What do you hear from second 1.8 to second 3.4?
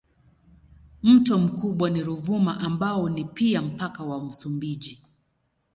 ni Ruvuma ambao ni